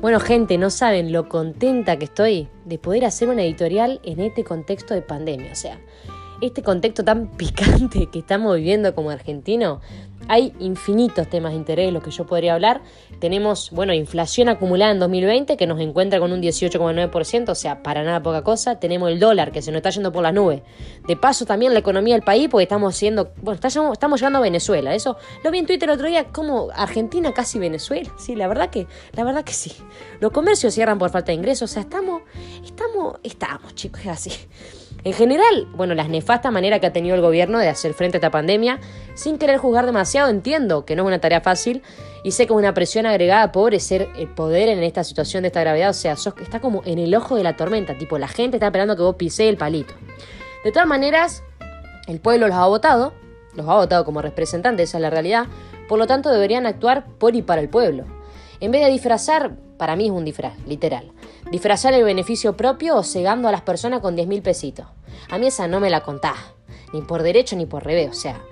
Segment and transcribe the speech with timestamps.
[0.00, 4.44] Bueno, gente, no saben lo contenta que estoy de poder hacer una editorial en este
[4.44, 5.52] contexto de pandemia.
[5.52, 5.80] O sea,
[6.40, 9.80] este contexto tan picante que estamos viviendo como argentino,
[10.28, 12.80] hay infinitos temas de interés de los que yo podría hablar.
[13.20, 18.02] Tenemos, bueno, inflación acumulada en 2020 que nos encuentra con un 18,9%, o sea, para
[18.02, 18.80] nada poca cosa.
[18.80, 20.62] Tenemos el dólar que se nos está yendo por las nubes.
[21.06, 23.60] De paso también la economía del país porque estamos siendo, bueno,
[23.92, 24.94] estamos llegando a Venezuela.
[24.94, 28.10] Eso lo vi en Twitter el otro día como Argentina casi Venezuela.
[28.18, 29.72] Sí, la verdad que, la verdad que sí.
[30.20, 32.22] Los comercios cierran por falta de ingresos, o sea, estamos,
[32.66, 34.32] estamos, estamos, chicos, es así.
[35.04, 38.18] En general, bueno, la nefasta manera que ha tenido el gobierno de hacer frente a
[38.18, 38.80] esta pandemia,
[39.14, 41.82] sin querer juzgar demasiado, entiendo que no es una tarea fácil
[42.24, 45.48] y sé que es una presión agregada pobre ser el poder en esta situación de
[45.48, 48.56] esta gravedad, o sea, está como en el ojo de la tormenta, tipo, la gente
[48.56, 49.94] está esperando que vos pisé el palito.
[50.64, 51.44] De todas maneras,
[52.08, 53.14] el pueblo los ha votado,
[53.54, 55.46] los ha votado como representantes, esa es la realidad,
[55.88, 58.04] por lo tanto deberían actuar por y para el pueblo.
[58.58, 61.12] En vez de disfrazar, para mí es un disfraz, literal.
[61.50, 64.86] Disfrazar el beneficio propio o cegando a las personas con 10 mil pesitos.
[65.30, 66.36] A mí esa no me la contás,
[66.92, 68.42] ni por derecho ni por revés, o sea.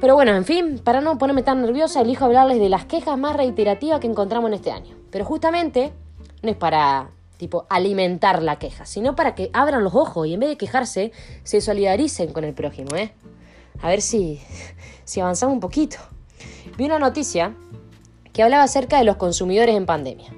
[0.00, 3.34] Pero bueno, en fin, para no ponerme tan nerviosa, elijo hablarles de las quejas más
[3.34, 4.94] reiterativas que encontramos en este año.
[5.10, 5.92] Pero justamente
[6.42, 10.40] no es para, tipo, alimentar la queja, sino para que abran los ojos y en
[10.40, 11.12] vez de quejarse,
[11.44, 13.14] se solidaricen con el prójimo, ¿eh?
[13.80, 14.40] A ver si,
[15.04, 15.96] si avanzamos un poquito.
[16.76, 17.54] Vi una noticia
[18.34, 20.30] que hablaba acerca de los consumidores en pandemia.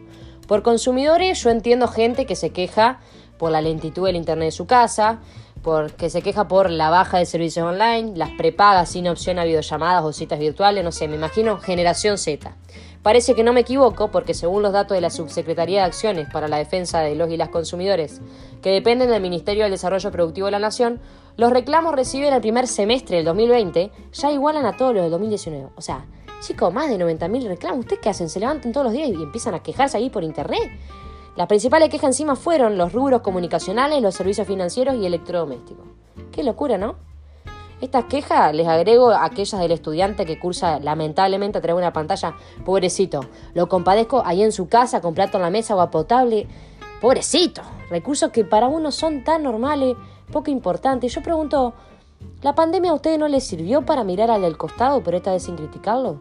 [0.48, 3.00] Por consumidores yo entiendo gente que se queja
[3.36, 5.20] por la lentitud del internet de su casa,
[5.62, 10.02] porque se queja por la baja de servicios online, las prepagas sin opción a videollamadas
[10.04, 12.56] o citas virtuales, no sé, me imagino generación Z.
[13.02, 16.48] Parece que no me equivoco porque según los datos de la Subsecretaría de Acciones para
[16.48, 18.22] la Defensa de los y las Consumidores,
[18.62, 20.98] que dependen del Ministerio del Desarrollo Productivo de la Nación,
[21.36, 25.10] los reclamos recibidos en el primer semestre del 2020 ya igualan a todos los del
[25.10, 25.68] 2019.
[25.76, 26.06] O sea,
[26.40, 27.80] Chicos, más de 90.000 reclamos.
[27.80, 28.28] ¿Ustedes qué hacen?
[28.28, 30.70] ¿Se levantan todos los días y empiezan a quejarse ahí por internet?
[31.34, 35.84] Las principales quejas encima fueron los rubros comunicacionales, los servicios financieros y electrodomésticos.
[36.30, 36.94] Qué locura, ¿no?
[37.80, 42.34] Estas quejas les agrego aquellas del estudiante que cursa lamentablemente a través de una pantalla.
[42.64, 43.20] Pobrecito,
[43.54, 46.46] lo compadezco ahí en su casa con plato en la mesa, agua potable.
[47.00, 49.96] Pobrecito, recursos que para uno son tan normales,
[50.32, 51.14] poco importantes.
[51.14, 51.74] Yo pregunto,
[52.42, 55.42] ¿La pandemia a ustedes no les sirvió para mirar al del costado, pero esta vez
[55.42, 56.18] sin criticarlo?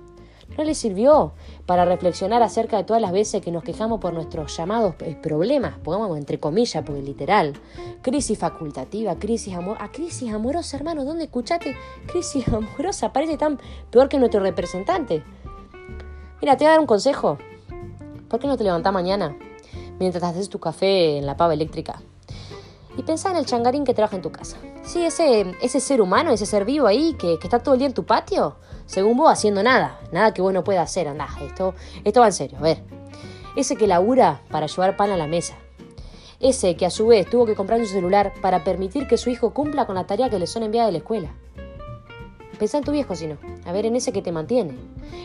[0.55, 1.33] ¿No les sirvió
[1.65, 5.77] para reflexionar acerca de todas las veces que nos quejamos por nuestros llamados eh, problemas,
[5.83, 7.53] pongamos entre comillas, porque literal?
[8.01, 11.75] Crisis facultativa, crisis amor, a crisis amorosa, hermano, ¿dónde escuchaste?
[12.07, 13.59] Crisis amorosa, parece tan
[13.91, 15.23] peor que nuestro representante.
[16.41, 17.37] Mira, te voy a dar un consejo.
[18.27, 19.37] ¿Por qué no te levantás mañana
[19.99, 22.01] mientras haces tu café en la pava eléctrica?
[22.97, 24.57] Y pensá en el changarín que trabaja en tu casa.
[24.83, 27.93] Sí, ese, ese ser humano, ese ser vivo ahí que, está todo el día en
[27.93, 28.55] tu patio,
[28.87, 32.33] según vos haciendo nada, nada que vos no puedas hacer, andá, esto, esto va en
[32.33, 32.83] serio, a ver.
[33.55, 35.55] Ese que labura para llevar pan a la mesa.
[36.39, 39.53] Ese que a su vez tuvo que comprar su celular para permitir que su hijo
[39.53, 41.33] cumpla con la tarea que le son enviadas de la escuela.
[42.59, 43.37] Pensá en tu viejo, si no.
[43.65, 44.75] A ver, en ese que te mantiene.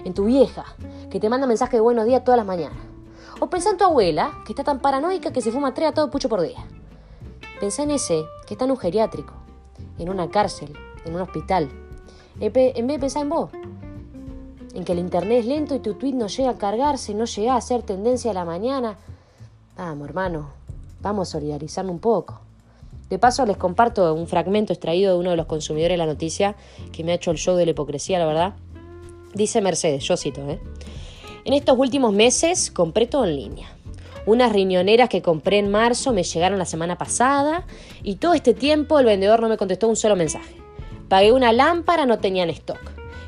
[0.04, 0.64] En tu vieja,
[1.10, 2.78] que te manda mensajes de buenos días todas las mañanas.
[3.40, 6.10] O pensá en tu abuela, que está tan paranoica que se fuma tres a todo
[6.10, 6.66] pucho por día.
[7.62, 9.34] Pensá en ese que está en un geriátrico,
[9.96, 10.72] en una cárcel,
[11.04, 11.70] en un hospital.
[12.40, 13.50] En vez de pensar en vos,
[14.74, 17.54] en que el internet es lento y tu tweet no llega a cargarse, no llega
[17.54, 18.96] a ser tendencia a la mañana.
[19.76, 20.50] Vamos, hermano,
[21.02, 22.40] vamos a solidarizarnos un poco.
[23.08, 26.56] De paso, les comparto un fragmento extraído de uno de los consumidores de la noticia
[26.90, 28.54] que me ha hecho el show de la hipocresía, la verdad.
[29.34, 30.60] Dice Mercedes, yo cito, ¿eh?
[31.44, 33.68] En estos últimos meses compré todo en línea.
[34.24, 37.64] Unas riñoneras que compré en marzo me llegaron la semana pasada
[38.02, 40.56] y todo este tiempo el vendedor no me contestó un solo mensaje.
[41.08, 42.80] Pagué una lámpara, no tenían stock.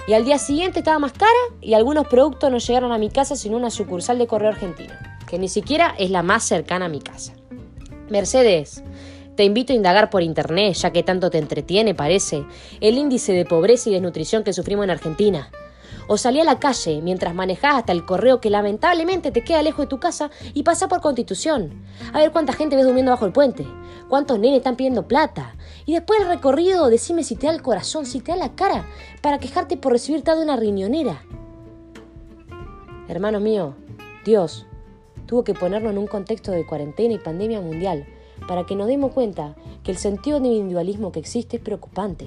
[0.06, 3.34] Y al día siguiente estaba más cara y algunos productos no llegaron a mi casa
[3.36, 4.94] sino una sucursal de correo argentino,
[5.26, 7.32] que ni siquiera es la más cercana a mi casa.
[8.08, 8.84] Mercedes,
[9.34, 12.44] te invito a indagar por internet, ya que tanto te entretiene, parece,
[12.80, 15.50] el índice de pobreza y desnutrición que sufrimos en Argentina
[16.06, 19.84] o salí a la calle mientras manejás hasta el correo que lamentablemente te queda lejos
[19.84, 21.84] de tu casa y pasa por Constitución.
[22.12, 23.66] A ver cuánta gente ves durmiendo bajo el puente,
[24.08, 25.56] cuántos nenes están pidiendo plata.
[25.86, 28.86] Y después del recorrido, decime si te da el corazón, si te da la cara
[29.22, 31.22] para quejarte por recibir de una riñonera.
[33.08, 33.74] Hermano mío,
[34.24, 34.66] Dios
[35.26, 38.06] tuvo que ponerlo en un contexto de cuarentena y pandemia mundial
[38.48, 42.26] para que nos demos cuenta que el sentido de individualismo que existe es preocupante,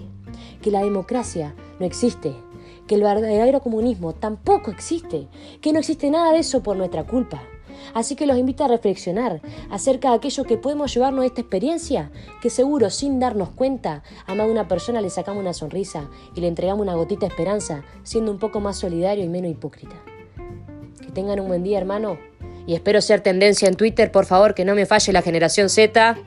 [0.61, 2.35] que la democracia no existe,
[2.87, 5.27] que el verdadero comunismo tampoco existe,
[5.61, 7.43] que no existe nada de eso por nuestra culpa.
[7.93, 12.11] Así que los invito a reflexionar acerca de aquello que podemos llevarnos de esta experiencia,
[12.41, 16.41] que seguro sin darnos cuenta a más de una persona le sacamos una sonrisa y
[16.41, 19.95] le entregamos una gotita de esperanza, siendo un poco más solidario y menos hipócrita.
[21.01, 22.17] Que tengan un buen día, hermano,
[22.65, 26.17] y espero ser tendencia en Twitter, por favor, que no me falle la generación Z.